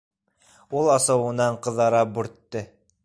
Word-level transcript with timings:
Ул 0.79 0.89
асыуынан 0.93 1.59
ҡыҙара 1.67 2.01
бүртте. 2.17 2.65